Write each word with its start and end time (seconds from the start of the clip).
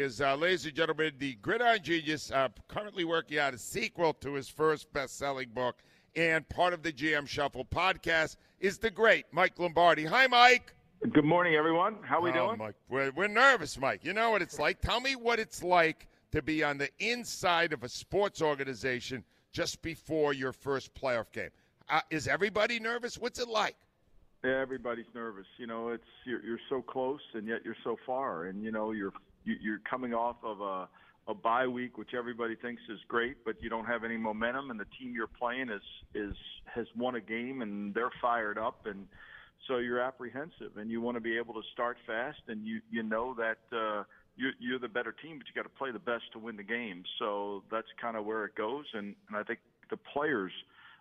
is, 0.00 0.20
uh, 0.20 0.36
ladies 0.36 0.64
and 0.64 0.76
gentlemen, 0.76 1.12
the 1.18 1.34
Gridiron 1.42 1.82
Genius, 1.82 2.30
uh, 2.30 2.46
currently 2.68 3.04
working 3.04 3.40
on 3.40 3.52
a 3.52 3.58
sequel 3.58 4.12
to 4.20 4.34
his 4.34 4.48
first 4.48 4.92
best-selling 4.92 5.48
book, 5.48 5.82
and 6.14 6.48
part 6.48 6.72
of 6.72 6.84
the 6.84 6.92
GM 6.92 7.26
Shuffle 7.26 7.64
podcast 7.64 8.36
is 8.60 8.78
the 8.78 8.92
great 8.92 9.26
Mike 9.32 9.58
Lombardi. 9.58 10.04
Hi, 10.04 10.28
Mike. 10.28 10.72
Good 11.12 11.24
morning, 11.24 11.56
everyone. 11.56 11.96
How 12.02 12.20
we 12.20 12.30
oh, 12.30 12.32
doing? 12.32 12.58
Mike, 12.58 12.76
we're, 12.88 13.10
we're 13.10 13.26
nervous, 13.26 13.76
Mike. 13.76 14.04
You 14.04 14.12
know 14.12 14.30
what 14.30 14.40
it's 14.40 14.60
like. 14.60 14.80
Tell 14.80 15.00
me 15.00 15.16
what 15.16 15.40
it's 15.40 15.64
like 15.64 16.06
to 16.30 16.42
be 16.42 16.62
on 16.62 16.78
the 16.78 16.90
inside 17.00 17.72
of 17.72 17.82
a 17.82 17.88
sports 17.88 18.40
organization 18.40 19.24
just 19.50 19.82
before 19.82 20.32
your 20.32 20.52
first 20.52 20.94
playoff 20.94 21.32
game. 21.32 21.50
Uh, 21.88 22.02
is 22.08 22.28
everybody 22.28 22.78
nervous? 22.78 23.18
What's 23.18 23.40
it 23.40 23.48
like? 23.48 23.74
Yeah, 24.44 24.60
everybody's 24.60 25.12
nervous. 25.12 25.46
You 25.56 25.66
know, 25.66 25.88
it's 25.88 26.04
you're, 26.24 26.44
you're 26.44 26.60
so 26.68 26.82
close 26.82 27.20
and 27.34 27.48
yet 27.48 27.64
you're 27.64 27.74
so 27.82 27.96
far, 28.06 28.44
and 28.44 28.62
you 28.62 28.70
know 28.70 28.92
you're 28.92 29.12
you're 29.60 29.80
coming 29.88 30.14
off 30.14 30.36
of 30.42 30.60
a 30.60 30.88
a 31.28 31.34
bye 31.34 31.66
week, 31.66 31.98
which 31.98 32.14
everybody 32.16 32.56
thinks 32.56 32.80
is 32.88 32.98
great, 33.06 33.44
but 33.44 33.62
you 33.62 33.68
don't 33.68 33.84
have 33.84 34.02
any 34.02 34.16
momentum, 34.16 34.70
and 34.70 34.80
the 34.80 34.86
team 34.98 35.12
you're 35.14 35.26
playing 35.26 35.68
is 35.68 35.82
is 36.14 36.34
has 36.64 36.86
won 36.96 37.14
a 37.16 37.20
game, 37.20 37.60
and 37.62 37.94
they're 37.94 38.10
fired 38.20 38.58
up, 38.58 38.86
and 38.86 39.06
so 39.66 39.76
you're 39.76 40.00
apprehensive, 40.00 40.76
and 40.76 40.90
you 40.90 41.00
want 41.00 41.16
to 41.16 41.20
be 41.20 41.36
able 41.36 41.54
to 41.54 41.62
start 41.72 41.98
fast, 42.06 42.40
and 42.48 42.66
you 42.66 42.80
you 42.90 43.02
know 43.02 43.34
that 43.34 43.58
uh, 43.76 44.04
you're, 44.36 44.52
you're 44.58 44.78
the 44.78 44.88
better 44.88 45.12
team, 45.12 45.38
but 45.38 45.46
you 45.46 45.54
got 45.54 45.68
to 45.68 45.76
play 45.76 45.90
the 45.90 45.98
best 45.98 46.24
to 46.32 46.38
win 46.38 46.56
the 46.56 46.62
game. 46.62 47.02
So 47.18 47.62
that's 47.70 47.88
kind 48.00 48.16
of 48.16 48.24
where 48.24 48.46
it 48.46 48.54
goes, 48.54 48.86
and 48.94 49.14
and 49.28 49.36
I 49.36 49.42
think 49.42 49.58
the 49.90 49.98
players 49.98 50.52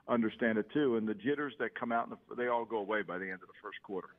understand 0.09 0.57
it 0.57 0.69
too, 0.73 0.97
and 0.97 1.07
the 1.07 1.13
jitters 1.13 1.53
that 1.59 1.73
come 1.79 1.93
out, 1.93 2.09
the, 2.09 2.35
they 2.35 2.47
all 2.47 2.65
go 2.65 2.77
away 2.77 3.01
by 3.01 3.17
the 3.17 3.25
end 3.25 3.41
of 3.41 3.47
the 3.47 3.59
first 3.61 3.81
quarter. 3.83 4.09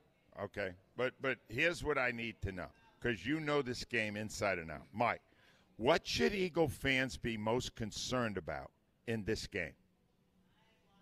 Okay, 0.41 0.71
but 0.97 1.13
but 1.21 1.37
here's 1.49 1.83
what 1.83 1.99
I 1.99 2.09
need 2.09 2.41
to 2.41 2.51
know 2.51 2.67
because 2.99 3.25
you 3.25 3.39
know 3.39 3.61
this 3.61 3.83
game 3.85 4.15
inside 4.15 4.59
and 4.59 4.71
out. 4.71 4.87
Mike, 4.93 5.21
what 5.77 6.05
should 6.05 6.33
Eagle 6.33 6.67
fans 6.67 7.17
be 7.17 7.37
most 7.37 7.75
concerned 7.75 8.37
about 8.37 8.71
in 9.07 9.23
this 9.23 9.47
game? 9.47 9.73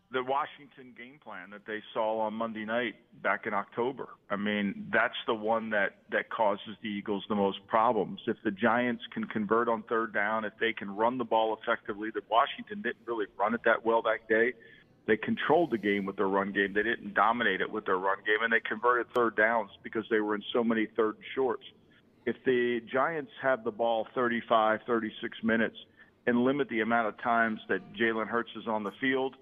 The 0.10 0.24
Washington 0.24 0.94
game 0.98 1.20
plan 1.22 1.50
that 1.50 1.66
they 1.68 1.82
saw 1.94 2.20
on 2.20 2.34
Monday 2.34 2.64
night 2.64 2.96
back 3.22 3.46
in 3.46 3.54
October. 3.54 4.08
I 4.30 4.38
mean, 4.38 4.88
that's 4.94 5.18
the 5.26 5.34
one 5.34 5.70
that 5.72 5.98
that 6.12 6.30
causes 6.30 6.78
the 6.82 6.88
Eagles 6.88 7.26
the 7.28 7.36
most 7.36 7.58
problems. 7.68 8.22
If 8.26 8.38
the 8.46 8.52
Giants 8.52 9.04
can 9.14 9.26
convert 9.26 9.68
on 9.68 9.84
third 9.84 10.14
down, 10.14 10.46
if 10.46 10.54
they 10.62 10.72
can 10.72 10.96
run 10.96 11.18
the 11.18 11.26
ball 11.26 11.58
effectively, 11.62 12.10
that 12.14 12.24
Washington 12.30 12.82
didn't 12.82 13.06
really 13.06 13.26
run 13.38 13.54
it 13.54 13.62
that 13.66 13.86
well 13.86 14.02
that 14.04 14.30
day. 14.30 14.54
They 15.08 15.18
controlled 15.18 15.72
the 15.72 15.78
game 15.78 16.06
with 16.06 16.16
their 16.16 16.28
run 16.28 16.54
game. 16.54 16.74
They 16.74 16.84
didn't 16.84 17.14
dominate 17.14 17.60
it 17.60 17.70
with 17.70 17.86
their 17.86 17.98
run 17.98 18.18
game, 18.26 18.44
and 18.44 18.54
they 18.54 18.62
converted 18.62 19.08
third 19.14 19.36
downs 19.36 19.72
because 19.84 20.06
they 20.10 20.20
were 20.20 20.36
in 20.36 20.44
so 20.54 20.64
many 20.64 20.86
third 20.96 21.16
and 21.16 21.26
shorts 21.36 21.64
if 22.28 22.36
the 22.46 22.82
Giants 22.92 23.32
have 23.42 23.64
the 23.64 23.72
ball 23.72 24.06
35, 24.14 24.82
36 24.86 25.38
minutes 25.44 25.78
and 26.28 26.44
limit 26.44 26.68
the 26.68 26.82
amount 26.82 27.08
of 27.08 27.18
times 27.22 27.62
that 27.70 27.80
Jalen 27.94 28.28
Hurts 28.28 28.50
is 28.58 28.68
on 28.68 28.84
the 28.84 28.92
field 29.00 29.38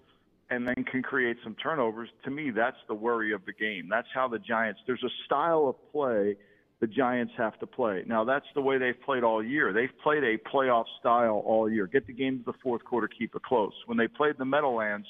and 0.51 0.67
then 0.67 0.85
can 0.85 1.01
create 1.01 1.37
some 1.43 1.55
turnovers, 1.55 2.09
to 2.25 2.29
me, 2.29 2.51
that's 2.51 2.77
the 2.87 2.93
worry 2.93 3.33
of 3.33 3.43
the 3.47 3.53
game. 3.53 3.87
That's 3.89 4.07
how 4.13 4.27
the 4.27 4.37
Giants, 4.37 4.81
there's 4.85 5.03
a 5.03 5.09
style 5.25 5.67
of 5.67 5.91
play 5.91 6.37
the 6.79 6.85
Giants 6.85 7.33
have 7.37 7.57
to 7.59 7.65
play. 7.65 8.03
Now, 8.05 8.23
that's 8.23 8.45
the 8.53 8.61
way 8.61 8.77
they've 8.77 9.01
played 9.03 9.23
all 9.23 9.43
year. 9.43 9.73
They've 9.73 9.97
played 10.03 10.23
a 10.23 10.37
playoff 10.37 10.85
style 10.99 11.41
all 11.43 11.67
year. 11.67 11.87
Get 11.87 12.05
the 12.05 12.13
game 12.13 12.37
to 12.39 12.51
the 12.51 12.57
fourth 12.61 12.83
quarter, 12.83 13.07
keep 13.07 13.33
it 13.33 13.41
close. 13.41 13.73
When 13.87 13.97
they 13.97 14.07
played 14.07 14.35
the 14.37 14.45
Meadowlands, 14.45 15.07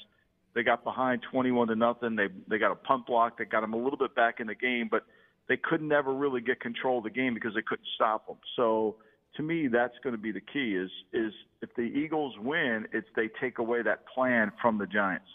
they 0.54 0.62
got 0.62 0.82
behind 0.82 1.20
21 1.30 1.68
to 1.68 1.76
nothing. 1.76 2.16
They 2.16 2.28
they 2.48 2.56
got 2.56 2.72
a 2.72 2.76
punt 2.76 3.04
block 3.06 3.36
that 3.36 3.50
got 3.50 3.60
them 3.60 3.74
a 3.74 3.76
little 3.76 3.98
bit 3.98 4.14
back 4.14 4.40
in 4.40 4.46
the 4.46 4.54
game, 4.54 4.88
but– 4.90 5.04
they 5.48 5.56
could 5.56 5.82
never 5.82 6.12
really 6.12 6.40
get 6.40 6.60
control 6.60 6.98
of 6.98 7.04
the 7.04 7.10
game 7.10 7.34
because 7.34 7.54
they 7.54 7.62
couldn't 7.62 7.86
stop 7.94 8.26
them. 8.26 8.36
So 8.56 8.96
to 9.36 9.42
me, 9.42 9.68
that's 9.68 9.94
going 10.02 10.14
to 10.14 10.20
be 10.20 10.32
the 10.32 10.40
key. 10.40 10.74
Is 10.74 10.90
is 11.12 11.32
if 11.62 11.74
the 11.74 11.82
Eagles 11.82 12.34
win, 12.38 12.86
it's 12.92 13.08
they 13.14 13.28
take 13.40 13.58
away 13.58 13.82
that 13.82 14.06
plan 14.06 14.52
from 14.60 14.78
the 14.78 14.86
Giants. 14.86 15.28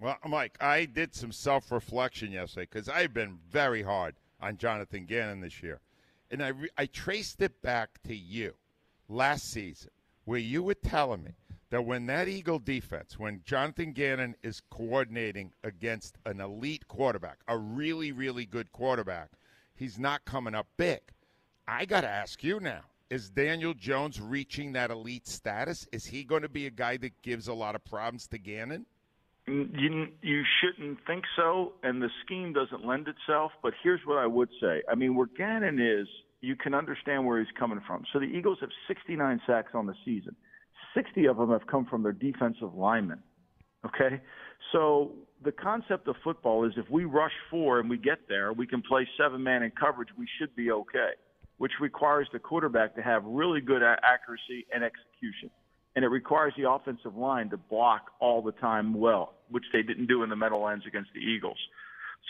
Well, 0.00 0.18
Mike, 0.26 0.56
I 0.60 0.84
did 0.84 1.14
some 1.14 1.32
self 1.32 1.70
reflection 1.70 2.32
yesterday 2.32 2.68
because 2.70 2.88
I've 2.88 3.14
been 3.14 3.38
very 3.50 3.82
hard 3.82 4.16
on 4.40 4.56
Jonathan 4.56 5.06
Gannon 5.06 5.40
this 5.40 5.62
year, 5.62 5.80
and 6.30 6.42
I 6.42 6.48
re- 6.48 6.70
I 6.76 6.86
traced 6.86 7.40
it 7.40 7.62
back 7.62 8.02
to 8.04 8.14
you 8.14 8.54
last 9.08 9.50
season 9.50 9.90
where 10.24 10.38
you 10.38 10.62
were 10.62 10.74
telling 10.74 11.22
me 11.22 11.32
that 11.70 11.84
when 11.84 12.06
that 12.06 12.28
Eagle 12.28 12.58
defense, 12.58 13.18
when 13.18 13.42
Jonathan 13.44 13.92
Gannon 13.92 14.34
is 14.42 14.62
coordinating 14.70 15.52
against 15.62 16.16
an 16.24 16.40
elite 16.40 16.86
quarterback, 16.88 17.38
a 17.48 17.58
really, 17.58 18.12
really 18.12 18.46
good 18.46 18.70
quarterback, 18.72 19.30
he's 19.76 19.98
not 19.98 20.24
coming 20.24 20.54
up 20.54 20.66
big. 20.76 21.00
I 21.66 21.84
got 21.84 22.02
to 22.02 22.08
ask 22.08 22.42
you 22.44 22.60
now 22.60 22.82
is 23.10 23.30
Daniel 23.30 23.74
Jones 23.74 24.20
reaching 24.20 24.72
that 24.72 24.90
elite 24.90 25.28
status? 25.28 25.86
Is 25.92 26.04
he 26.04 26.24
going 26.24 26.42
to 26.42 26.48
be 26.48 26.66
a 26.66 26.70
guy 26.70 26.96
that 26.96 27.22
gives 27.22 27.48
a 27.48 27.54
lot 27.54 27.74
of 27.74 27.84
problems 27.84 28.26
to 28.28 28.38
Gannon? 28.38 28.86
You, 29.46 30.08
you 30.22 30.42
shouldn't 30.60 30.98
think 31.06 31.24
so, 31.36 31.74
and 31.82 32.00
the 32.00 32.08
scheme 32.24 32.54
doesn't 32.54 32.84
lend 32.84 33.08
itself. 33.08 33.52
But 33.62 33.74
here's 33.82 34.00
what 34.06 34.18
I 34.18 34.26
would 34.26 34.48
say. 34.60 34.82
I 34.90 34.94
mean, 34.94 35.14
where 35.14 35.28
Gannon 35.36 35.78
is, 35.78 36.08
you 36.40 36.56
can 36.56 36.74
understand 36.74 37.26
where 37.26 37.38
he's 37.38 37.52
coming 37.58 37.80
from. 37.86 38.04
So 38.12 38.18
the 38.18 38.26
Eagles 38.26 38.58
have 38.62 38.70
69 38.88 39.40
sacks 39.46 39.72
on 39.74 39.86
the 39.86 39.94
season. 40.04 40.34
60 40.94 41.26
of 41.26 41.36
them 41.36 41.50
have 41.50 41.66
come 41.66 41.84
from 41.84 42.02
their 42.02 42.12
defensive 42.12 42.74
linemen. 42.74 43.22
Okay? 43.84 44.20
So 44.72 45.12
the 45.44 45.52
concept 45.52 46.08
of 46.08 46.16
football 46.24 46.64
is 46.64 46.72
if 46.76 46.88
we 46.90 47.04
rush 47.04 47.32
four 47.50 47.78
and 47.78 47.88
we 47.88 47.98
get 47.98 48.28
there, 48.28 48.52
we 48.52 48.66
can 48.66 48.82
play 48.82 49.06
seven 49.18 49.42
man 49.42 49.62
in 49.62 49.70
coverage, 49.70 50.08
we 50.18 50.26
should 50.38 50.54
be 50.56 50.70
okay, 50.70 51.10
which 51.58 51.72
requires 51.80 52.26
the 52.32 52.38
quarterback 52.38 52.94
to 52.96 53.02
have 53.02 53.24
really 53.24 53.60
good 53.60 53.82
accuracy 53.82 54.66
and 54.74 54.82
execution. 54.82 55.50
And 55.96 56.04
it 56.04 56.08
requires 56.08 56.54
the 56.56 56.68
offensive 56.68 57.14
line 57.14 57.50
to 57.50 57.56
block 57.56 58.10
all 58.20 58.42
the 58.42 58.52
time 58.52 58.94
well, 58.94 59.34
which 59.50 59.64
they 59.72 59.82
didn't 59.82 60.06
do 60.06 60.22
in 60.24 60.30
the 60.30 60.36
Meadowlands 60.36 60.84
against 60.86 61.10
the 61.14 61.20
Eagles. 61.20 61.58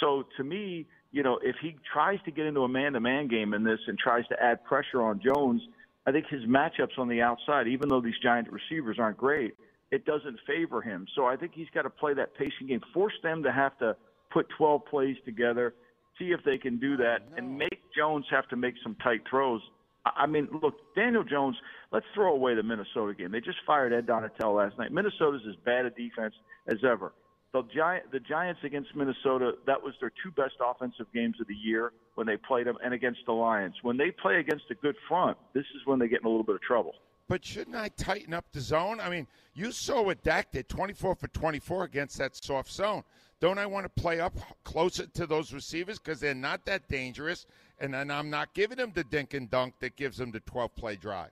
So 0.00 0.25
to 0.36 0.44
me, 0.44 0.86
you 1.12 1.22
know, 1.22 1.38
if 1.42 1.56
he 1.62 1.76
tries 1.91 2.19
to 2.25 2.31
get 2.31 2.46
into 2.46 2.60
a 2.62 2.69
man 2.69 2.92
to 2.92 3.00
man 3.00 3.28
game 3.28 3.54
in 3.54 3.62
this 3.62 3.78
and 3.86 3.96
tries 3.96 4.26
to 4.26 4.42
add 4.42 4.64
pressure 4.64 5.00
on 5.00 5.20
Jones, 5.25 5.62
I 6.06 6.12
think 6.12 6.26
his 6.28 6.42
matchups 6.42 6.98
on 6.98 7.08
the 7.08 7.22
outside, 7.22 7.69
even 7.69 7.88
though 7.88 8.00
these 8.00 8.19
giant 8.22 8.48
receivers 8.50 8.98
aren't 8.98 9.16
great, 9.16 9.54
it 9.94 10.05
doesn't 10.05 10.38
favor 10.44 10.82
him. 10.82 11.06
So 11.15 11.25
I 11.25 11.37
think 11.37 11.53
he's 11.55 11.69
got 11.72 11.82
to 11.82 11.91
play 11.91 12.15
that 12.15 12.34
pacing 12.34 12.66
game, 12.66 12.81
force 12.93 13.15
them 13.22 13.44
to 13.44 13.53
have 13.53 13.78
to 13.78 13.97
put 14.32 14.49
12 14.59 14.84
plays 14.87 15.16
together, 15.25 15.72
see 16.19 16.32
if 16.32 16.41
they 16.44 16.59
can 16.59 16.78
do 16.78 16.94
oh, 16.94 17.03
that, 17.03 17.19
and 17.37 17.56
make 17.56 17.81
Jones 17.97 18.27
have 18.31 18.49
to 18.49 18.56
make 18.56 18.75
some 18.82 18.97
tight 18.97 19.21
throws. 19.31 19.60
I 20.05 20.27
mean, 20.27 20.49
look, 20.62 20.75
Daniel 20.97 21.22
Jones, 21.22 21.56
let's 21.93 22.06
throw 22.12 22.34
away 22.34 22.56
the 22.56 22.62
Minnesota 22.65 23.15
game. 23.15 23.31
They 23.31 23.41
just 23.41 23.59
fired 23.65 23.93
Ed 23.93 24.06
Donatell 24.06 24.56
last 24.56 24.77
night. 24.78 24.93
Minnesota's 24.93 25.43
as 25.49 25.55
bad 25.65 25.87
a 25.87 25.91
defense 25.91 26.34
as 26.66 26.78
ever. 26.84 27.12
The, 27.53 27.62
Giant, 27.75 28.11
the 28.11 28.19
Giants 28.19 28.61
against 28.65 28.97
Minnesota, 28.97 29.53
that 29.69 29.81
was 29.81 29.94
their 30.00 30.11
two 30.25 30.32
best 30.32 30.55
offensive 30.61 31.06
games 31.15 31.37
of 31.41 31.47
the 31.47 31.55
year 31.55 31.93
when 32.16 32.26
they 32.26 32.37
played 32.37 32.66
them, 32.66 32.76
and 32.84 32.93
against 32.93 33.21
the 33.26 33.32
Lions. 33.32 33.76
When 33.82 33.97
they 33.97 34.11
play 34.11 34.41
against 34.41 34.65
a 34.72 34.75
good 34.75 34.97
front, 35.09 35.38
this 35.55 35.65
is 35.76 35.87
when 35.87 36.00
they 36.00 36.09
get 36.09 36.21
in 36.21 36.26
a 36.26 36.28
little 36.28 36.44
bit 36.44 36.56
of 36.56 36.62
trouble. 36.62 36.94
But 37.28 37.44
shouldn't 37.44 37.76
I 37.76 37.88
tighten 37.88 38.34
up 38.34 38.44
the 38.52 38.60
zone? 38.60 39.00
I 39.00 39.08
mean, 39.08 39.26
you 39.54 39.72
saw 39.72 40.02
what 40.02 40.22
Dak 40.22 40.52
did 40.52 40.68
24 40.68 41.14
for 41.14 41.28
24 41.28 41.84
against 41.84 42.18
that 42.18 42.36
soft 42.36 42.70
zone. 42.70 43.02
Don't 43.40 43.58
I 43.58 43.66
want 43.66 43.84
to 43.84 44.02
play 44.02 44.20
up 44.20 44.34
closer 44.62 45.06
to 45.06 45.26
those 45.26 45.52
receivers 45.52 45.98
because 45.98 46.20
they're 46.20 46.34
not 46.34 46.64
that 46.66 46.88
dangerous? 46.88 47.46
And 47.78 47.94
then 47.94 48.10
I'm 48.10 48.30
not 48.30 48.54
giving 48.54 48.78
them 48.78 48.92
the 48.94 49.04
dink 49.04 49.34
and 49.34 49.50
dunk 49.50 49.74
that 49.80 49.96
gives 49.96 50.18
them 50.18 50.30
the 50.30 50.40
12 50.40 50.74
play 50.76 50.96
drive. 50.96 51.30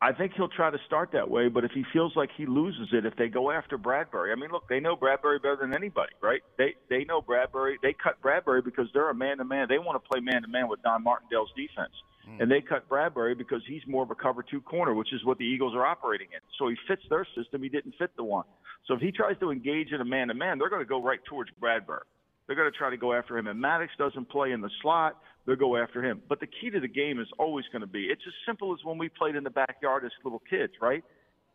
I 0.00 0.12
think 0.12 0.32
he'll 0.36 0.48
try 0.48 0.68
to 0.68 0.78
start 0.84 1.10
that 1.12 1.30
way, 1.30 1.46
but 1.46 1.62
if 1.62 1.70
he 1.70 1.84
feels 1.92 2.16
like 2.16 2.30
he 2.36 2.44
loses 2.44 2.88
it, 2.92 3.06
if 3.06 3.14
they 3.14 3.28
go 3.28 3.52
after 3.52 3.78
Bradberry, 3.78 4.32
I 4.32 4.34
mean, 4.34 4.50
look, 4.50 4.68
they 4.68 4.80
know 4.80 4.96
Bradberry 4.96 5.40
better 5.40 5.58
than 5.60 5.74
anybody, 5.74 6.12
right? 6.20 6.40
They 6.58 6.74
they 6.90 7.04
know 7.04 7.22
Bradberry. 7.22 7.76
They 7.80 7.92
cut 7.92 8.20
Bradberry 8.20 8.64
because 8.64 8.88
they're 8.92 9.10
a 9.10 9.14
man 9.14 9.38
to 9.38 9.44
man. 9.44 9.66
They 9.68 9.78
want 9.78 10.02
to 10.02 10.08
play 10.08 10.18
man 10.18 10.42
to 10.42 10.48
man 10.48 10.66
with 10.66 10.82
Don 10.82 11.04
Martindale's 11.04 11.52
defense. 11.54 11.94
Mm. 12.28 12.42
and 12.42 12.50
they 12.50 12.60
cut 12.60 12.88
Bradberry 12.88 13.36
because 13.36 13.62
he's 13.66 13.82
more 13.86 14.04
of 14.04 14.10
a 14.10 14.14
cover 14.14 14.44
two 14.48 14.60
corner, 14.60 14.94
which 14.94 15.12
is 15.12 15.24
what 15.24 15.38
the 15.38 15.44
Eagles 15.44 15.74
are 15.74 15.84
operating 15.84 16.28
in. 16.32 16.40
So 16.58 16.68
he 16.68 16.76
fits 16.86 17.02
their 17.10 17.26
system. 17.36 17.62
He 17.62 17.68
didn't 17.68 17.94
fit 17.98 18.10
the 18.16 18.22
one. 18.22 18.44
So 18.86 18.94
if 18.94 19.00
he 19.00 19.10
tries 19.10 19.38
to 19.40 19.50
engage 19.50 19.92
in 19.92 20.00
a 20.00 20.04
man 20.04 20.28
to 20.28 20.34
man, 20.34 20.58
they're 20.58 20.70
going 20.70 20.82
to 20.82 20.88
go 20.88 21.02
right 21.02 21.20
towards 21.28 21.50
Bradberry. 21.60 22.06
They're 22.46 22.56
going 22.56 22.70
to 22.70 22.76
try 22.76 22.90
to 22.90 22.96
go 22.96 23.12
after 23.12 23.38
him. 23.38 23.46
And 23.46 23.60
Maddox 23.60 23.92
doesn't 23.98 24.28
play 24.28 24.52
in 24.52 24.60
the 24.60 24.70
slot. 24.82 25.18
They'll 25.46 25.56
go 25.56 25.76
after 25.76 26.04
him. 26.04 26.22
But 26.28 26.40
the 26.40 26.46
key 26.46 26.70
to 26.70 26.80
the 26.80 26.88
game 26.88 27.20
is 27.20 27.28
always 27.38 27.64
going 27.72 27.80
to 27.80 27.86
be 27.86 28.04
it's 28.04 28.22
as 28.26 28.34
simple 28.46 28.72
as 28.72 28.84
when 28.84 28.98
we 28.98 29.08
played 29.08 29.34
in 29.34 29.44
the 29.44 29.50
backyard 29.50 30.04
as 30.04 30.12
little 30.24 30.42
kids, 30.48 30.72
right? 30.80 31.04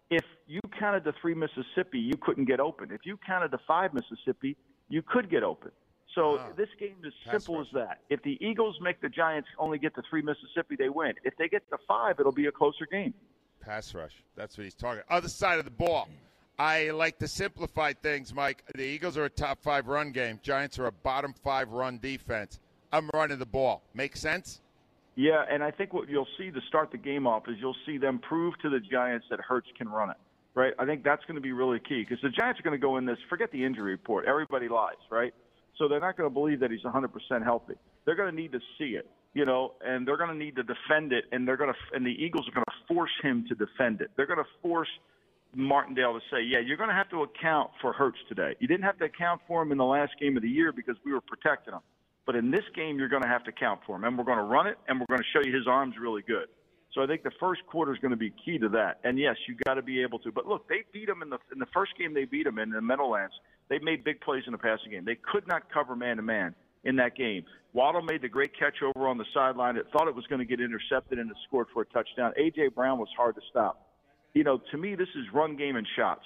If 0.10 0.24
you 0.48 0.62
counted 0.80 1.04
the 1.04 1.14
three 1.22 1.34
Mississippi, 1.34 2.00
you 2.00 2.14
couldn't 2.22 2.46
get 2.46 2.60
open. 2.60 2.92
If 2.92 3.02
you 3.04 3.18
counted 3.26 3.52
the 3.52 3.60
five 3.68 3.92
Mississippi, 3.94 4.56
you 4.90 5.02
could 5.02 5.30
get 5.30 5.44
open. 5.44 5.72
So 6.18 6.40
this 6.58 6.70
game 6.80 6.96
is 7.04 7.14
simple 7.30 7.62
as 7.62 7.68
that. 7.74 8.00
If 8.10 8.24
the 8.24 8.38
Eagles 8.42 8.76
make 8.82 9.00
the 9.02 9.10
Giants 9.10 9.48
only 9.60 9.78
get 9.78 9.94
to 9.96 10.02
three 10.10 10.24
Mississippi, 10.24 10.76
they 10.76 10.90
win. 10.90 11.14
If 11.24 11.38
they 11.38 11.48
get 11.48 11.70
to 11.70 11.78
five, 11.88 12.20
it'll 12.20 12.32
be 12.32 12.48
a 12.48 12.52
closer 12.52 12.88
game. 12.92 13.14
Pass 13.62 13.94
rush. 13.94 14.14
That's 14.36 14.58
what 14.58 14.64
he's 14.64 14.74
talking. 14.74 15.04
Other 15.12 15.28
side 15.28 15.60
of 15.60 15.66
the 15.66 15.72
ball. 15.72 16.10
I 16.58 16.90
like 16.90 17.20
to 17.20 17.28
simplify 17.28 17.94
things, 17.94 18.34
Mike. 18.34 18.64
The 18.74 18.82
Eagles 18.82 19.16
are 19.16 19.26
a 19.26 19.30
top 19.30 19.62
five 19.62 19.88
run 19.88 20.12
game. 20.12 20.40
Giants 20.42 20.80
are 20.80 20.88
a 20.88 20.92
bottom 20.92 21.36
five 21.44 21.70
run 21.70 22.00
defense. 22.00 22.60
I'm 22.92 23.12
running 23.14 23.38
the 23.38 23.46
ball. 23.46 23.84
Make 23.94 24.18
sense? 24.18 24.62
Yeah, 25.16 25.44
and 25.52 25.64
I 25.64 25.70
think 25.70 25.94
what 25.94 26.10
you'll 26.10 26.28
see 26.38 26.50
to 26.50 26.62
start 26.68 26.92
the 26.92 26.98
game 26.98 27.28
off 27.28 27.44
is 27.48 27.58
you'll 27.60 27.76
see 27.86 28.00
them 28.00 28.18
prove 28.18 28.56
to 28.64 28.70
the 28.70 28.80
Giants 28.80 29.28
that 29.30 29.40
Hurts 29.40 29.68
can 29.78 29.88
run 29.88 30.10
it. 30.10 30.18
Right? 30.56 30.74
I 30.80 30.86
think 30.86 31.04
that's 31.04 31.24
going 31.26 31.36
to 31.36 31.42
be 31.42 31.52
really 31.52 31.80
key 31.80 32.04
because 32.08 32.22
the 32.24 32.30
Giants 32.30 32.60
are 32.60 32.64
going 32.64 32.80
to 32.80 32.84
go 32.84 32.98
in 32.98 33.06
this. 33.06 33.20
Forget 33.30 33.52
the 33.52 33.64
injury 33.64 33.92
report. 33.92 34.26
Everybody 34.26 34.68
lies, 34.68 34.96
right? 35.12 35.32
So 35.78 35.88
they're 35.88 36.00
not 36.00 36.18
going 36.18 36.30
to 36.30 36.34
believe 36.34 36.60
that 36.62 36.72
he's 36.72 36.82
100% 36.82 37.44
healthy. 37.44 37.74
They're 38.06 38.16
going 38.16 38.30
to 38.30 38.36
need 38.36 38.52
to 38.54 38.60
see 38.78 38.96
it, 38.96 39.10
you 39.34 39.46
know, 39.46 39.74
and 39.86 40.08
they're 40.08 40.18
going 40.18 40.32
to 40.32 40.36
need 40.36 40.56
to 40.56 40.64
defend 40.64 41.14
it, 41.14 41.26
and 41.32 41.48
they're 41.48 41.58
going 41.58 41.72
to, 41.72 41.96
and 41.96 42.06
the 42.06 42.12
Eagles 42.12 42.48
are 42.48 42.52
going 42.52 42.66
to 42.66 42.94
force 42.94 43.12
him 43.22 43.46
to 43.50 43.56
defend 43.56 44.02
it. 44.02 44.10
They're 44.16 44.26
going 44.26 44.40
to 44.40 44.50
force 44.62 44.90
Martindale 45.56 46.14
to 46.14 46.20
say, 46.32 46.42
yeah, 46.42 46.60
you're 46.60 46.78
going 46.78 46.90
to 46.90 46.96
have 46.96 47.10
to 47.10 47.24
account 47.24 47.72
for 47.82 47.94
Hurts 47.94 48.18
today. 48.28 48.56
You 48.60 48.68
didn't 48.68 48.84
have 48.84 48.98
to 49.00 49.06
account 49.06 49.42
for 49.48 49.62
him 49.62 49.72
in 49.72 49.78
the 49.78 49.86
last 49.86 50.14
game 50.20 50.36
of 50.38 50.44
the 50.44 50.50
year 50.50 50.72
because 50.72 50.96
we 51.06 51.14
were 51.14 51.22
protecting 51.22 51.74
him. 51.74 51.82
But 52.26 52.36
in 52.36 52.52
this 52.52 52.66
game, 52.76 52.98
you're 52.98 53.08
going 53.08 53.24
to 53.24 53.30
have 53.30 53.44
to 53.46 53.52
count 53.52 53.82
for 53.86 53.96
him, 53.96 54.04
and 54.04 54.18
we're 54.18 54.26
going 54.26 54.38
to 54.38 54.44
run 54.44 54.68
it, 54.68 54.78
and 54.88 55.00
we're 55.00 55.06
going 55.08 55.22
to 55.22 55.32
show 55.32 55.48
you 55.48 55.56
his 55.56 55.68
arm's 55.68 55.96
really 56.00 56.24
good. 56.28 56.48
So 56.94 57.04
I 57.04 57.08
think 57.08 57.24
the 57.24 57.32
first 57.40 57.62
quarter 57.68 57.94
is 57.94 58.00
going 58.00 58.12
to 58.12 58.18
be 58.18 58.34
key 58.44 58.58
to 58.58 58.70
that. 58.70 59.00
And 59.04 59.20
yes, 59.20 59.36
you 59.48 59.56
got 59.66 59.76
to 59.76 59.82
be 59.82 60.02
able 60.02 60.20
to. 60.20 60.32
But 60.32 60.48
look, 60.48 60.68
they 60.68 60.84
beat 60.92 61.08
him 61.08 61.22
in 61.22 61.30
the 61.30 61.38
in 61.52 61.60
the 61.60 61.68
first 61.74 61.92
game. 61.98 62.14
They 62.14 62.26
beat 62.26 62.48
him 62.48 62.58
in 62.60 62.72
the 62.72 62.82
Meadowlands. 62.82 63.36
They 63.70 63.80
made 63.80 64.04
big 64.04 64.22
plays 64.22 64.44
in 64.46 64.52
the 64.52 64.58
passing 64.58 64.92
game. 64.92 65.06
They 65.06 65.16
could 65.16 65.48
not 65.48 65.72
cover 65.72 65.96
man 65.96 66.18
to 66.18 66.24
man 66.24 66.56
in 66.84 66.96
that 66.98 67.16
game. 67.16 67.44
Waddle 67.74 68.02
made 68.02 68.22
the 68.22 68.30
great 68.30 68.58
catch 68.58 68.76
over 68.82 69.08
on 69.08 69.18
the 69.18 69.26
sideline. 69.34 69.78
It 69.78 69.88
thought 69.92 70.08
it 70.08 70.16
was 70.16 70.26
going 70.28 70.40
to 70.40 70.46
get 70.46 70.62
intercepted 70.62 71.20
and 71.20 71.30
it 71.30 71.38
scored 71.48 71.68
for 71.74 71.82
a 71.82 71.86
touchdown. 71.86 72.34
AJ 72.40 72.74
Brown 72.76 72.98
was 72.98 73.10
hard 73.18 73.36
to 73.36 73.42
stop 73.50 73.88
you 74.38 74.44
know, 74.44 74.62
to 74.70 74.78
me, 74.78 74.94
this 74.94 75.08
is 75.16 75.26
run 75.34 75.56
game 75.56 75.76
and 75.76 75.88
shots. 75.96 76.24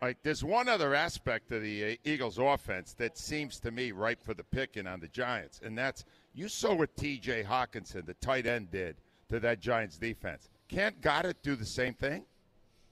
All 0.00 0.06
right, 0.06 0.16
there's 0.22 0.44
one 0.44 0.68
other 0.68 0.94
aspect 0.94 1.50
of 1.50 1.62
the 1.62 1.84
uh, 1.84 1.96
Eagles' 2.04 2.38
offense 2.38 2.94
that 2.94 3.18
seems 3.18 3.58
to 3.60 3.72
me 3.72 3.90
ripe 3.90 4.22
for 4.22 4.34
the 4.34 4.44
picking 4.44 4.86
on 4.86 5.00
the 5.00 5.08
Giants, 5.08 5.60
and 5.62 5.76
that's 5.76 6.04
you 6.32 6.48
saw 6.48 6.74
what 6.74 6.96
T.J. 6.96 7.42
Hockenson, 7.42 8.06
the 8.06 8.14
tight 8.14 8.46
end, 8.46 8.70
did 8.70 8.96
to 9.30 9.40
that 9.40 9.58
Giants 9.58 9.98
defense. 9.98 10.48
Can't 10.68 11.00
Goedert 11.02 11.42
do 11.42 11.56
the 11.56 11.66
same 11.66 11.92
thing? 11.92 12.24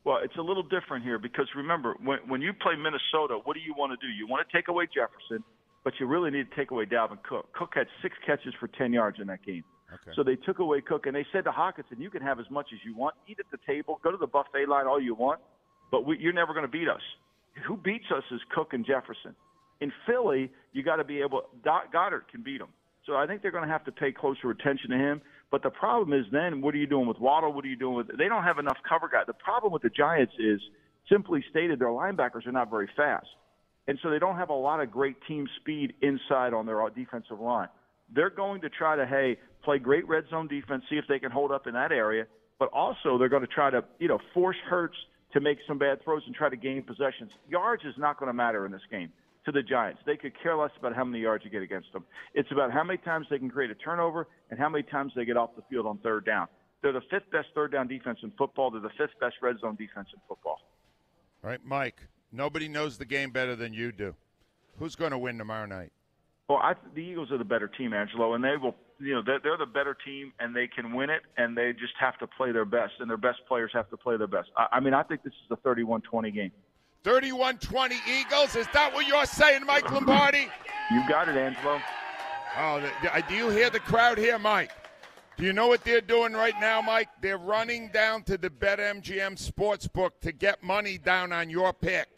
Well, 0.09 0.21
it's 0.25 0.37
a 0.39 0.43
little 0.43 0.63
different 0.63 1.05
here 1.05 1.19
because 1.19 1.45
remember, 1.55 1.95
when, 2.03 2.21
when 2.29 2.41
you 2.41 2.55
play 2.55 2.73
Minnesota, 2.77 3.41
what 3.45 3.53
do 3.53 3.61
you 3.61 3.75
want 3.77 3.93
to 3.93 4.01
do? 4.01 4.11
You 4.11 4.27
want 4.27 4.41
to 4.49 4.57
take 4.57 4.69
away 4.69 4.87
Jefferson, 4.87 5.45
but 5.85 5.93
you 6.01 6.07
really 6.07 6.31
need 6.31 6.49
to 6.49 6.57
take 6.57 6.71
away 6.71 6.87
Dalvin 6.87 7.23
Cook. 7.23 7.53
Cook 7.53 7.73
had 7.75 7.89
six 8.01 8.17
catches 8.25 8.55
for 8.59 8.69
10 8.69 8.95
yards 8.95 9.19
in 9.21 9.27
that 9.27 9.45
game. 9.45 9.65
Okay. 9.93 10.17
So 10.17 10.23
they 10.23 10.37
took 10.37 10.61
away 10.61 10.81
Cook, 10.81 11.05
and 11.05 11.15
they 11.15 11.27
said 11.31 11.45
to 11.45 11.51
Hockenson, 11.51 12.01
"You 12.01 12.09
can 12.09 12.23
have 12.23 12.41
as 12.41 12.49
much 12.51 12.69
as 12.73 12.79
you 12.87 12.97
want. 12.97 13.17
Eat 13.29 13.37
at 13.39 13.51
the 13.51 13.59
table. 13.67 14.01
Go 14.03 14.11
to 14.11 14.17
the 14.17 14.27
buffet 14.27 14.67
line 14.67 14.87
all 14.87 14.99
you 14.99 15.15
want, 15.15 15.41
but 15.91 16.07
we, 16.07 16.17
you're 16.19 16.33
never 16.33 16.55
going 16.55 16.65
to 16.65 16.73
beat 16.73 16.89
us. 16.89 17.03
Who 17.67 17.77
beats 17.77 18.07
us 18.11 18.25
is 18.31 18.41
Cook 18.55 18.73
and 18.73 18.87
Jefferson. 18.87 19.35
In 19.83 19.93
Philly, 20.07 20.51
you 20.73 20.83
got 20.83 20.97
to 20.97 21.05
be 21.05 21.21
able. 21.21 21.43
Goedert 21.63 22.29
can 22.31 22.43
beat 22.43 22.61
them. 22.61 22.69
So 23.05 23.15
I 23.17 23.27
think 23.27 23.43
they're 23.43 23.51
going 23.51 23.67
to 23.67 23.73
have 23.73 23.85
to 23.85 23.93
pay 23.93 24.13
closer 24.13 24.51
attention 24.51 24.89
to 24.91 24.97
him. 24.97 25.21
But 25.51 25.63
the 25.63 25.71
problem 25.71 26.19
is 26.19 26.27
then, 26.31 26.61
what 26.61 26.75
are 26.75 26.79
you 26.79 26.87
doing 26.87 27.07
with 27.07 27.19
Waddle? 27.19 27.53
What 27.53 27.65
are 27.65 27.69
you 27.69 27.77
doing 27.77 27.97
with? 27.97 28.09
They 28.19 28.29
don't 28.29 28.45
have 28.45 28.59
enough 28.59 28.77
cover 28.87 29.09
guy. 29.09 29.23
The 29.27 29.33
problem 29.33 29.73
with 29.73 29.83
the 29.83 29.91
Giants 29.91 30.35
is, 30.39 30.61
simply 31.11 31.43
stated, 31.51 31.79
their 31.79 31.89
linebackers 31.89 32.47
are 32.47 32.53
not 32.53 32.71
very 32.71 32.89
fast, 32.97 33.27
and 33.87 33.99
so 34.03 34.11
they 34.11 34.19
don't 34.19 34.37
have 34.37 34.51
a 34.51 34.55
lot 34.55 34.81
of 34.81 34.91
great 34.91 35.17
team 35.27 35.49
speed 35.61 35.95
inside 36.03 36.53
on 36.53 36.67
their 36.67 36.87
defensive 36.95 37.41
line. 37.41 37.69
They're 38.15 38.31
going 38.31 38.61
to 38.61 38.69
try 38.69 38.97
to, 38.97 39.07
hey, 39.07 39.39
play 39.65 39.79
great 39.79 40.07
red 40.07 40.25
zone 40.31 40.49
defense, 40.49 40.85
see 40.91 40.97
if 40.97 41.05
they 41.09 41.19
can 41.19 41.31
hold 41.31 41.51
up 41.51 41.67
in 41.67 41.75
that 41.75 41.93
area. 41.93 42.27
But 42.59 42.71
also, 42.73 43.17
they're 43.19 43.29
going 43.29 43.43
to 43.43 43.49
try 43.49 43.71
to, 43.71 43.85
you 43.99 44.09
know, 44.09 44.19
force 44.35 44.57
Hurts 44.69 44.97
to 45.33 45.41
make 45.41 45.59
some 45.67 45.79
bad 45.79 46.03
throws 46.03 46.23
and 46.27 46.35
try 46.35 46.49
to 46.49 46.57
gain 46.57 46.83
possessions. 46.83 47.31
Yards 47.49 47.85
is 47.85 47.95
not 47.99 48.19
going 48.19 48.29
to 48.29 48.33
matter 48.33 48.67
in 48.67 48.73
this 48.73 48.83
game 48.91 49.11
to 49.49 49.53
the 49.53 49.63
Giants. 49.63 50.01
They 50.05 50.17
could 50.17 50.33
care 50.43 50.57
less 50.57 50.71
about 50.79 50.95
how 50.95 51.05
many 51.05 51.23
yards 51.23 51.43
you 51.43 51.51
get 51.51 51.63
against 51.63 51.91
them. 51.93 52.05
It's 52.35 52.51
about 52.53 52.71
how 52.71 52.85
many 52.85 52.99
times 52.99 53.27
they 53.31 53.39
can 53.39 53.51
create 53.51 53.71
a 53.71 53.75
turnover 53.75 54.29
and 54.51 54.59
how 54.59 54.69
many 54.69 54.85
times 54.85 55.13
they 55.17 55.25
get 55.25 55.39
off 55.39 55.57
the 55.57 55.63
field 55.71 55.87
on 55.87 55.99
third 55.99 56.27
down. 56.27 56.49
They're 56.83 56.93
the 56.93 57.03
fifth 57.11 57.31
best 57.33 57.49
third 57.55 57.73
down 57.73 57.89
defense 57.89 58.19
in 58.23 58.31
football. 58.37 58.71
They're 58.71 58.83
the 58.83 58.91
fifth 58.99 59.19
best 59.21 59.37
red 59.41 59.59
zone 59.61 59.77
defense 59.77 60.09
in 60.13 60.21
football. 60.29 60.61
All 61.43 61.51
right, 61.51 61.65
Mike. 61.65 61.97
Nobody 62.31 62.69
knows 62.69 62.99
the 62.99 63.07
game 63.07 63.31
better 63.31 63.57
than 63.57 63.73
you 63.73 63.91
do. 63.91 64.15
Who's 64.79 64.95
going 64.95 65.13
to 65.13 65.19
win 65.19 65.39
tomorrow 65.39 65.65
night? 65.65 65.93
Well, 66.49 66.59
I, 66.59 66.75
the 66.95 67.01
Eagles 67.01 67.33
are 67.33 67.39
the 67.39 67.45
better 67.45 67.69
team, 67.69 67.95
Angelo, 67.95 68.35
and 68.35 68.45
they 68.45 68.57
will. 68.61 68.77
You 69.01 69.15
know, 69.15 69.23
they're, 69.25 69.39
they're 69.43 69.57
the 69.57 69.67
better 69.67 69.97
team, 70.05 70.33
and 70.41 70.55
they 70.55 70.67
can 70.67 70.93
win 70.93 71.09
it, 71.09 71.23
and 71.37 71.57
they 71.57 71.73
just 71.73 71.95
have 72.01 72.19
to 72.19 72.27
play 72.27 72.53
their 72.53 72.65
best, 72.65 72.95
and 73.01 73.09
their 73.09 73.17
best 73.17 73.39
players 73.47 73.71
have 73.73 73.89
to 73.91 73.97
play 73.97 74.17
their 74.17 74.27
best. 74.27 74.49
I, 74.57 74.67
I 74.73 74.81
mean, 74.81 74.93
I 74.93 75.05
think 75.05 75.23
this 75.23 75.33
is 75.33 75.51
a 75.51 75.69
31-20 75.69 76.35
game. 76.35 76.51
31-20 77.05 77.93
Eagles. 78.09 78.57
Is 78.57 78.67
that 78.75 78.93
what 78.93 79.07
you're 79.07 79.27
saying, 79.27 79.65
Mike 79.65 79.91
Lombardi? 79.91 80.49
You 80.91 81.09
got 81.09 81.29
it, 81.29 81.37
Angelo. 81.37 81.81
Oh, 82.57 82.83
do 83.29 83.35
you 83.35 83.51
hear 83.51 83.71
the 83.71 83.81
crowd 83.81 84.19
here, 84.19 84.39
Mike? 84.39 84.73
Do 85.37 85.45
you 85.45 85.53
know 85.53 85.69
what 85.69 85.85
they're 85.85 86.01
doing 86.01 86.33
right 86.33 86.55
now, 86.61 86.83
Mike? 86.83 87.09
They're 87.21 87.39
running 87.39 87.91
down 87.93 88.25
to 88.25 88.37
the 88.37 88.51
BetMGM 88.51 89.41
Sportsbook 89.41 90.11
to 90.23 90.33
get 90.33 90.63
money 90.65 90.99
down 90.99 91.33
on 91.33 91.49
your 91.49 91.73
pick. 91.73 92.09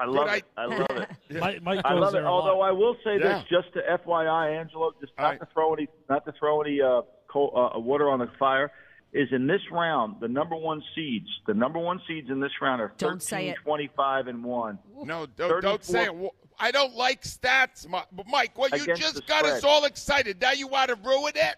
I 0.00 0.06
love 0.06 0.28
it. 0.28 0.44
I 0.56 0.64
love 0.64 0.86
it. 0.90 1.08
Mike, 1.40 1.62
Mike 1.62 1.80
I 1.84 1.92
love 1.92 2.14
it. 2.14 2.24
Although 2.24 2.60
I 2.60 2.70
will 2.70 2.96
say 3.04 3.18
yeah. 3.18 3.40
this, 3.40 3.44
just 3.50 3.72
to 3.74 3.82
FYI, 3.82 4.58
Angelo, 4.58 4.92
just 5.00 5.12
not 5.18 5.24
right. 5.24 5.40
to 5.40 5.48
throw 5.52 5.74
any, 5.74 5.88
not 6.08 6.24
to 6.24 6.32
throw 6.32 6.62
any 6.62 6.80
uh, 6.80 7.02
coal, 7.26 7.72
uh, 7.74 7.78
water 7.78 8.08
on 8.08 8.20
the 8.20 8.30
fire, 8.38 8.70
is 9.12 9.28
in 9.32 9.46
this 9.46 9.60
round 9.72 10.16
the 10.20 10.28
number 10.28 10.56
one 10.56 10.82
seeds. 10.94 11.28
The 11.46 11.54
number 11.54 11.78
one 11.78 12.00
seeds 12.06 12.30
in 12.30 12.40
this 12.40 12.52
round 12.60 12.80
are 12.80 12.92
don't 12.98 13.22
13, 13.22 13.54
25, 13.62 14.26
and 14.26 14.44
one. 14.44 14.78
No, 15.04 15.26
don't, 15.26 15.62
don't 15.62 15.84
say 15.84 16.06
it. 16.06 16.32
I 16.60 16.70
don't 16.70 16.94
like 16.94 17.22
stats, 17.22 17.86
Mike. 17.88 18.58
Well, 18.58 18.70
you 18.70 18.94
just 18.94 19.26
got 19.26 19.44
us 19.44 19.64
all 19.64 19.84
excited. 19.84 20.40
Now 20.40 20.52
you 20.52 20.66
want 20.66 20.88
to 20.88 20.96
ruin 20.96 21.32
it? 21.36 21.56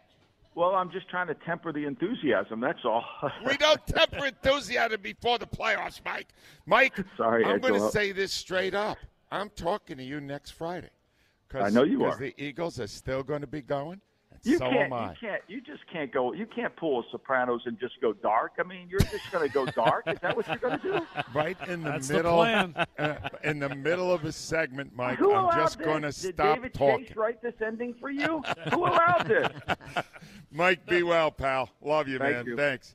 Well, 0.55 0.75
I'm 0.75 0.91
just 0.91 1.09
trying 1.09 1.29
to 1.29 1.35
temper 1.35 1.73
the 1.73 1.87
enthusiasm. 1.87 2.61
That's 2.61 2.85
all. 2.85 3.05
we 3.47 3.57
don't 3.57 3.85
temper 3.87 4.27
enthusiasm 4.27 5.01
before 5.01 5.39
the 5.39 5.47
playoffs, 5.47 6.01
Mike. 6.05 6.29
Mike, 6.67 6.99
sorry, 7.17 7.45
I'm 7.45 7.61
going 7.61 7.75
to 7.75 7.91
say 7.91 8.13
this 8.13 8.33
straight 8.33 8.75
up. 8.75 8.99
I'm 9.31 9.49
talking 9.51 9.97
to 9.97 10.03
you 10.03 10.21
next 10.21 10.51
Friday. 10.51 10.91
I 11.55 11.71
know 11.71 11.85
you 11.85 12.05
are. 12.05 12.17
the 12.17 12.35
Eagles 12.37 12.79
are 12.79 12.87
still 12.87 13.23
going 13.23 13.41
to 13.41 13.47
be 13.47 13.63
going. 13.63 14.01
You 14.43 14.57
so 14.57 14.71
can't. 14.71 14.91
You 14.91 15.11
can't. 15.21 15.43
You 15.49 15.61
just 15.61 15.87
can't 15.93 16.11
go. 16.11 16.33
You 16.33 16.47
can't 16.47 16.75
pull 16.77 17.01
a 17.01 17.03
Sopranos 17.11 17.63
and 17.67 17.79
just 17.79 18.01
go 18.01 18.13
dark. 18.15 18.53
I 18.59 18.63
mean, 18.63 18.89
you're 18.89 19.01
just 19.01 19.31
going 19.31 19.47
to 19.47 19.53
go 19.53 19.67
dark. 19.67 20.05
Is 20.09 20.19
that 20.21 20.35
what 20.35 20.47
you're 20.49 20.57
going 20.57 20.81
to 20.81 20.93
do? 20.93 21.01
Right 21.35 21.57
in 21.69 21.83
the 21.83 21.91
That's 21.91 22.09
middle. 22.09 22.43
The 22.43 22.87
uh, 22.99 23.29
in 23.45 23.59
the 23.59 23.69
middle 23.75 24.13
of 24.13 24.25
a 24.25 24.33
segment, 24.33 24.93
Mike. 24.97 25.19
Who 25.19 25.33
I'm 25.35 25.55
just 25.57 25.79
this? 25.79 25.87
going 25.87 26.03
to 26.03 26.09
Did 26.09 26.35
stop 26.35 26.57
David 26.57 26.75
talking. 26.75 27.07
Chase 27.07 27.17
write 27.17 27.43
this 27.43 27.55
ending 27.65 27.95
for 28.01 28.11
you? 28.11 28.43
Who 28.73 28.87
allowed 28.87 29.27
this? 29.27 29.49
Mike, 30.51 30.87
be 30.87 31.03
well, 31.03 31.31
pal. 31.31 31.71
Love 31.83 32.09
you, 32.09 32.19
Thank 32.19 32.37
man. 32.37 32.47
you. 32.47 32.57
Thanks. 32.57 32.95